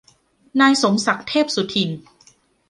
[0.59, 1.89] นายสมศักดิ์ เทพสุทิน